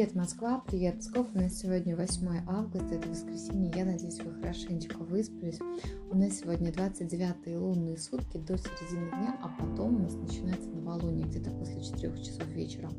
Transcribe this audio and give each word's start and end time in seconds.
Привет, 0.00 0.14
Москва, 0.14 0.64
привет, 0.66 1.00
Псков. 1.00 1.26
У 1.34 1.38
нас 1.38 1.58
сегодня 1.58 1.94
8 1.94 2.44
августа, 2.48 2.94
это 2.94 3.06
воскресенье. 3.06 3.70
Я 3.76 3.84
надеюсь, 3.84 4.18
вы 4.20 4.32
хорошенечко 4.32 4.96
выспались. 4.96 5.58
У 6.10 6.16
нас 6.16 6.38
сегодня 6.38 6.72
29 6.72 7.54
лунные 7.60 7.98
сутки 7.98 8.38
до 8.38 8.56
середины 8.56 9.10
дня, 9.10 9.38
а 9.42 9.48
потом 9.60 9.96
у 9.96 9.98
нас 9.98 10.14
начинается 10.14 10.70
новолуние 10.70 11.26
где-то 11.26 11.50
после 11.50 11.82
4 11.82 12.16
часов 12.24 12.46
вечера. 12.46 12.90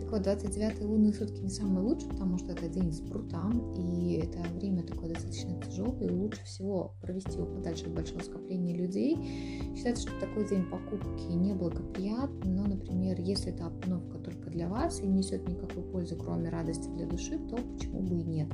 Так 0.00 0.10
вот, 0.10 0.22
29 0.22 0.82
лунные 0.82 1.12
сутки 1.12 1.40
не 1.42 1.48
самые 1.48 1.86
лучшие, 1.86 2.10
потому 2.10 2.36
что 2.38 2.50
это 2.50 2.68
день 2.68 2.92
спрута, 2.92 3.40
и 3.76 4.14
это 4.14 4.40
и 6.00 6.08
лучше 6.08 6.44
всего 6.44 6.94
провести 7.00 7.36
его 7.36 7.46
подальше 7.46 7.86
от 7.86 7.94
большого 7.94 8.20
скопления 8.20 8.76
людей. 8.76 9.16
Считается, 9.74 10.08
что 10.08 10.20
такой 10.20 10.48
день 10.48 10.64
покупки 10.70 11.32
неблагоприятный, 11.32 12.50
но, 12.50 12.64
например, 12.64 13.20
если 13.20 13.52
это 13.52 13.66
обновка 13.66 14.18
только 14.18 14.50
для 14.50 14.68
вас 14.68 15.00
и 15.00 15.06
несет 15.06 15.48
никакой 15.48 15.82
пользы, 15.82 16.16
кроме 16.16 16.50
радости 16.50 16.88
для 16.88 17.06
души, 17.06 17.38
то 17.48 17.56
почему 17.56 18.02
бы 18.02 18.18
и 18.18 18.22
нет. 18.22 18.48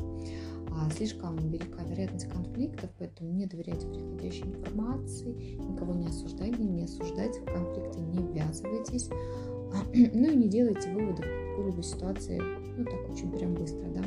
А, 0.70 0.90
слишком 0.90 1.36
велика 1.36 1.82
вероятность 1.82 2.28
конфликтов, 2.28 2.90
поэтому 2.98 3.32
не 3.32 3.46
доверяйте 3.46 3.86
приходящей 3.88 4.44
информации, 4.44 5.56
никого 5.56 5.94
не 5.94 6.06
осуждайте, 6.06 6.62
не 6.62 6.84
осуждайте, 6.84 7.40
в 7.40 7.44
конфликты 7.46 8.00
не 8.00 8.18
ввязывайтесь, 8.18 9.08
ну 9.94 10.30
и 10.30 10.36
не 10.36 10.48
делайте 10.48 10.92
выводов 10.92 11.24
в 11.24 11.50
какой-либо 11.50 11.82
ситуации, 11.82 12.40
ну 12.76 12.84
так 12.84 13.10
очень 13.10 13.30
прям 13.32 13.54
быстро, 13.54 13.88
да. 13.88 14.02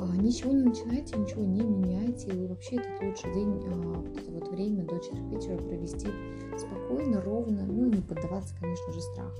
А, 0.00 0.16
ничего 0.16 0.52
не 0.52 0.62
начинайте, 0.62 1.18
ничего 1.18 1.44
не 1.44 1.60
меняйте, 1.60 2.30
и 2.30 2.46
вообще 2.46 2.76
этот 2.76 3.02
лучший 3.02 3.34
день, 3.34 3.62
а, 3.66 3.76
вот 3.76 4.16
это 4.16 4.30
вот 4.30 4.48
время 4.48 4.86
до 4.86 4.98
4 4.98 5.28
вечера 5.28 5.58
провести 5.58 6.08
спокойно, 6.56 7.20
ровно, 7.20 7.66
ну 7.66 7.86
и 7.86 7.96
не 7.96 8.00
поддаваться, 8.00 8.54
конечно 8.58 8.92
же, 8.94 9.02
страху. 9.02 9.36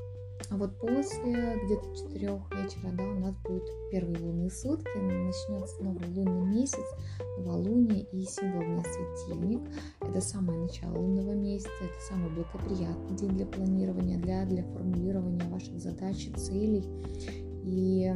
А 0.50 0.56
вот 0.56 0.78
после 0.78 1.58
где-то 1.64 1.96
4 1.96 2.42
вечера, 2.52 2.92
да, 2.92 3.04
у 3.04 3.20
нас 3.20 3.34
будут 3.42 3.70
первые 3.90 4.18
лунные 4.18 4.50
сутки, 4.50 4.98
начнется 4.98 5.82
новый 5.82 6.06
лунный 6.08 6.58
месяц, 6.58 6.84
новолуние 7.38 8.02
и 8.12 8.24
символ 8.24 8.60
дня 8.60 8.82
светильник. 8.84 9.62
Это 10.00 10.20
самое 10.20 10.60
начало 10.60 10.98
лунного 10.98 11.32
месяца, 11.32 11.70
это 11.80 12.00
самый 12.06 12.30
благоприятный 12.30 13.16
день 13.16 13.30
для 13.30 13.46
планирования, 13.46 14.18
для, 14.18 14.44
для 14.44 14.64
формулирования 14.64 15.48
ваших 15.48 15.80
задач 15.80 16.26
и 16.26 16.32
целей. 16.32 16.84
И 17.62 18.12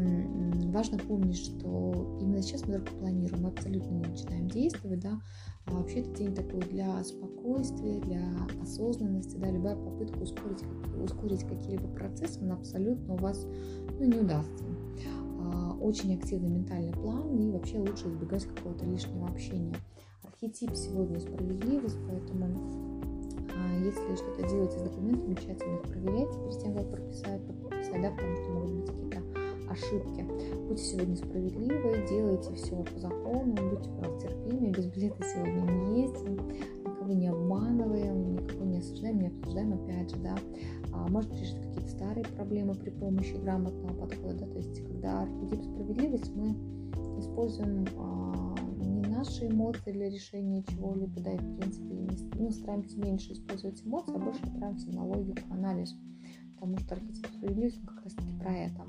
важно 0.73 0.99
помнить, 0.99 1.37
что 1.37 2.19
именно 2.21 2.43
сейчас 2.43 2.67
мы 2.67 2.75
только 2.75 2.93
планируем, 2.95 3.43
мы 3.43 3.51
абсолютно 3.51 3.91
не 3.91 4.05
начинаем 4.05 4.49
действовать, 4.49 5.01
да, 5.01 5.21
а 5.67 5.73
вообще 5.73 6.01
это 6.01 6.11
день 6.17 6.35
такой 6.35 6.61
для 6.63 7.03
спокойствия, 7.05 8.01
для 8.01 8.23
осознанности, 8.61 9.37
да, 9.37 9.51
любая 9.51 9.77
попытка 9.77 10.19
ускорить, 10.19 10.65
ускорить 11.03 11.45
какие-либо 11.45 11.89
процессы, 11.89 12.41
она 12.41 12.55
абсолютно 12.55 13.15
у 13.15 13.19
вас 13.19 13.47
ну, 13.99 14.05
не 14.05 14.19
удастся. 14.19 14.65
А, 15.41 15.77
очень 15.81 16.17
активный 16.17 16.51
ментальный 16.51 16.93
план 16.93 17.37
и 17.37 17.51
вообще 17.51 17.79
лучше 17.79 18.09
избегать 18.09 18.45
какого-то 18.45 18.85
лишнего 18.85 19.29
общения. 19.29 19.77
Архетип 20.23 20.75
сегодня 20.75 21.21
справедливость, 21.21 21.99
поэтому 22.09 23.01
а, 23.55 23.79
если 23.79 24.17
что-то 24.17 24.49
делаете 24.49 24.79
с 24.79 24.83
документами, 24.83 25.35
тщательно 25.35 25.77
их 25.77 25.83
проверяйте 25.83 26.39
перед 26.41 26.61
тем, 26.61 26.75
как 26.75 26.91
подписать, 26.91 27.47
подписать 27.47 28.03
да, 28.03 28.11
потому 28.11 28.37
что 28.37 28.51
могут 28.51 28.73
быть 28.73 28.87
какие-то 28.91 29.34
ошибки. 29.69 30.25
Будьте 30.69 30.83
сегодня 30.83 31.17
справедливы, 31.17 32.07
делайте 32.09 32.55
все 32.55 32.83
по 32.83 32.99
закону, 32.99 33.55
будьте 33.71 33.91
правотерпимы, 33.91 34.71
без 34.71 34.87
билета 34.87 35.23
сегодня 35.25 35.61
не 35.63 36.03
ездим, 36.03 36.35
никого 37.05 37.13
не 37.13 37.29
обманываем, 37.29 38.35
никого 38.35 38.65
не 38.65 38.79
осуждаем, 38.79 39.19
не 39.21 39.29
обсуждаем, 39.29 39.73
опять 39.75 40.11
же, 40.11 40.17
да. 40.17 40.37
А, 40.93 41.09
может 41.09 41.33
решить 41.33 41.61
какие-то 41.61 41.89
старые 41.89 42.25
проблемы 42.25 42.75
при 42.75 42.91
помощи 42.91 43.35
грамотного 43.35 43.95
подхода, 43.95 44.47
то 44.47 44.59
есть 44.59 44.83
когда 44.87 45.23
архетип 45.23 45.63
справедливость 45.63 46.35
мы 46.35 46.55
используем 47.19 47.87
а, 47.99 48.55
не 48.79 49.03
наши 49.07 49.47
эмоции 49.47 49.93
для 49.93 50.11
решения 50.11 50.63
чего-либо, 50.69 51.21
да, 51.21 51.33
и 51.33 51.39
в 51.39 51.57
принципе 51.57 51.95
не, 51.95 52.09
ну, 52.39 52.51
стараемся 52.51 52.99
меньше 52.99 53.33
использовать 53.33 53.85
эмоции, 53.85 54.15
а 54.15 54.19
больше 54.19 54.41
опираемся 54.45 54.91
на 54.91 55.05
логику, 55.05 55.41
анализ, 55.51 55.95
потому 56.55 56.79
что 56.79 56.95
архетип 56.95 57.27
справедливости 57.27 57.81
как 57.85 58.05
раз 58.05 58.13
таки 58.15 58.33
про 58.39 58.53
это 58.53 58.83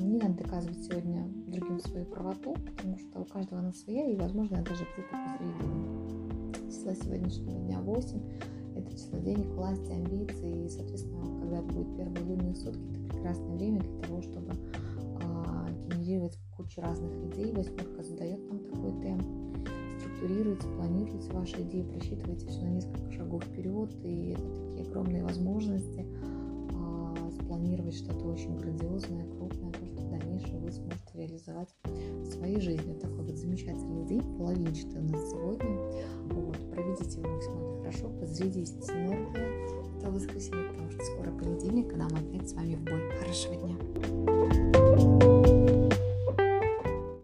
не 0.00 0.18
надо 0.18 0.44
доказывать 0.44 0.82
сегодня 0.84 1.28
другим 1.46 1.80
свою 1.80 2.06
правоту, 2.06 2.54
потому 2.54 2.98
что 2.98 3.20
у 3.20 3.24
каждого 3.24 3.60
она 3.60 3.72
своя, 3.72 4.10
и, 4.10 4.16
возможно, 4.16 4.62
даже 4.62 4.84
где-то 4.94 5.10
посередине. 5.10 6.70
Число 6.70 6.94
сегодняшнего 6.94 7.58
дня 7.60 7.80
8– 7.80 8.20
это 8.76 8.92
число 8.92 9.18
денег, 9.18 9.46
власти, 9.54 9.90
амбиций, 9.90 10.66
и, 10.66 10.68
соответственно, 10.68 11.40
когда 11.40 11.62
будет 11.62 11.96
первые 11.96 12.24
лунные 12.24 12.54
сутки, 12.54 12.82
это 12.90 13.14
прекрасное 13.14 13.56
время 13.56 13.80
для 13.80 14.02
того, 14.02 14.22
чтобы 14.22 14.52
а, 15.22 15.68
генерировать 15.90 16.38
кучу 16.56 16.80
разных 16.80 17.12
идей. 17.26 17.52
Восьмерка 17.52 18.02
задает 18.02 18.40
нам 18.50 18.58
такой 18.60 18.92
темп 19.02 19.46
структурируете, 19.98 20.68
планируете 20.68 21.32
ваши 21.32 21.62
идеи, 21.62 21.82
просчитываете 21.82 22.46
все 22.48 22.60
на 22.62 22.70
несколько 22.70 23.12
шагов 23.12 23.44
вперед, 23.44 23.90
и 24.02 24.30
это 24.30 24.42
такие 24.42 24.88
огромные 24.88 25.24
возможности 25.24 26.06
а, 26.22 26.35
спланировать 27.30 27.96
что-то 27.96 28.26
очень 28.26 28.56
грандиозное, 28.56 29.26
крупное, 29.26 29.72
вы 30.66 30.72
сможете 30.72 31.12
реализовать 31.14 31.74
в 31.84 32.26
своей 32.26 32.60
жизни. 32.60 32.98
Такой 32.98 33.24
вот 33.24 33.36
замечательный 33.36 34.04
день, 34.06 34.22
половинчатый 34.36 35.00
у 35.00 35.04
нас 35.04 35.30
сегодня. 35.30 35.76
Вот, 36.24 36.70
проведите 36.70 37.20
его 37.20 37.30
максимально 37.30 37.78
хорошо, 37.78 38.08
подзарядитесь 38.08 38.90
энергией 38.90 39.98
этого 39.98 40.14
воскресенья, 40.14 40.68
потому 40.70 40.90
что 40.90 41.04
скоро 41.04 41.30
понедельник, 41.30 41.92
и 41.92 41.96
нам 41.96 42.08
опять 42.08 42.50
с 42.50 42.52
вами 42.52 42.74
в 42.74 42.84
бой. 42.84 43.00
Хорошего 43.20 43.54
дня! 43.56 44.05